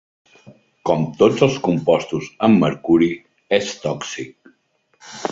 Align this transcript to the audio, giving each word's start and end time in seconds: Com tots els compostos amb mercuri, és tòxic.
Com 0.89 1.01
tots 1.17 1.43
els 1.47 1.57
compostos 1.67 2.29
amb 2.47 2.63
mercuri, 2.65 3.09
és 3.59 3.69
tòxic. 3.83 4.51